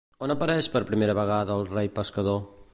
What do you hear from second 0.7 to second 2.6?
per primera vegada el rei pescador?